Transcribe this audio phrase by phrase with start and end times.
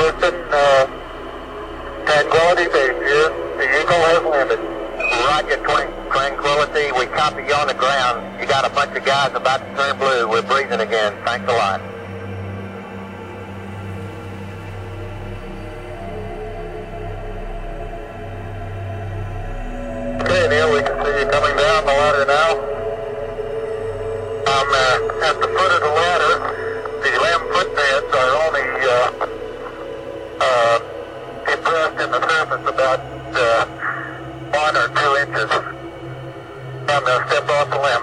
[0.00, 0.86] Houston, uh,
[2.06, 3.28] Tranquility Base here.
[3.60, 4.60] The Eagle has landed.
[5.28, 5.60] Roger,
[6.10, 6.90] Tranquility.
[6.98, 8.40] We copy you on the ground.
[8.40, 10.26] You got a bunch of guys about to turn blue.
[10.26, 11.12] We're breathing again.
[11.26, 11.82] Thanks a lot.
[20.22, 22.69] Okay, Neil, we can see you coming down the ladder now.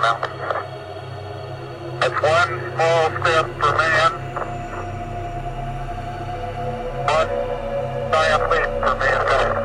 [0.08, 0.24] That's
[2.22, 4.12] one small step for man,
[7.04, 7.32] one
[8.12, 9.56] giant leap for mankind.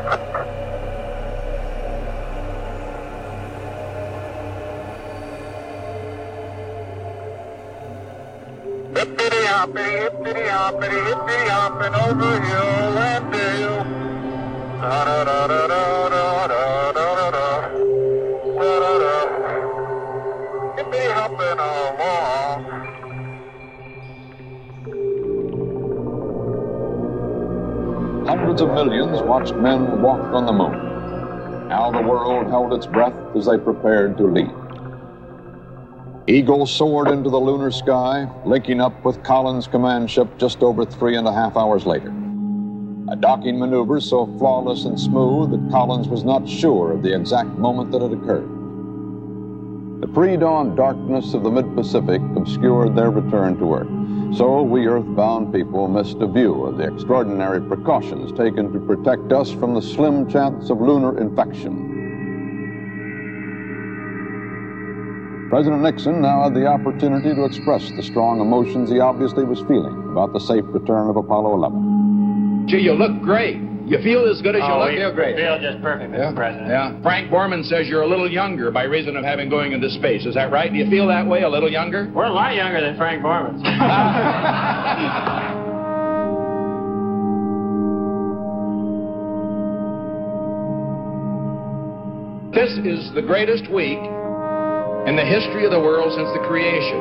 [8.96, 13.61] Hippity hoppity, hippity hoppity, hippity hopping over hill and dale.
[21.32, 22.64] Along.
[28.26, 31.68] Hundreds of millions watched men walk on the moon.
[31.68, 34.52] Now the world held its breath as they prepared to leave.
[36.28, 41.16] Eagle soared into the lunar sky, linking up with Collins' command ship just over three
[41.16, 42.12] and a half hours later.
[43.08, 47.50] A docking maneuver so flawless and smooth that Collins was not sure of the exact
[47.58, 48.61] moment that it occurred.
[50.02, 54.36] The pre dawn darkness of the mid Pacific obscured their return to Earth.
[54.36, 59.52] So we earthbound people missed a view of the extraordinary precautions taken to protect us
[59.52, 61.90] from the slim chance of lunar infection.
[65.50, 70.10] President Nixon now had the opportunity to express the strong emotions he obviously was feeling
[70.10, 72.66] about the safe return of Apollo 11.
[72.66, 73.71] Gee, you look great.
[73.92, 74.88] You feel as good as you Oh, look?
[74.88, 75.36] we feel great.
[75.36, 76.18] feel just perfect, Mr.
[76.18, 76.32] Yeah.
[76.34, 76.68] President.
[76.70, 77.02] Yeah.
[77.02, 80.24] Frank Borman says you're a little younger by reason of having going into space.
[80.24, 80.72] Is that right?
[80.72, 82.10] Do you feel that way, a little younger?
[82.14, 83.60] We're a lot younger than Frank Borman.
[92.52, 93.96] This is the greatest week
[95.08, 97.00] in the history of the world since the creation.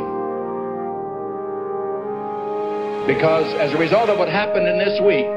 [3.06, 5.28] Because as a result of what happened in this week,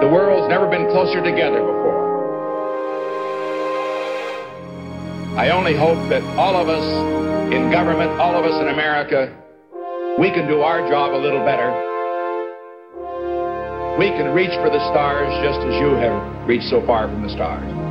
[0.00, 1.98] the world's never been closer together before.
[5.36, 6.86] I only hope that all of us
[7.52, 9.34] in government, all of us in America,
[10.18, 11.70] we can do our job a little better.
[13.98, 17.30] We can reach for the stars just as you have reached so far from the
[17.30, 17.87] stars.